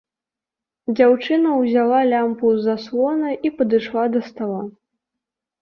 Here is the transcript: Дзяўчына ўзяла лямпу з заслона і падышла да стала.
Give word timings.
Дзяўчына 0.99 1.49
ўзяла 1.59 1.99
лямпу 2.13 2.53
з 2.55 2.65
заслона 2.71 3.29
і 3.49 3.53
падышла 3.59 4.03
да 4.15 4.23
стала. 4.31 4.61